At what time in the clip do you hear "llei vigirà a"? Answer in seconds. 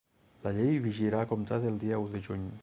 0.59-1.29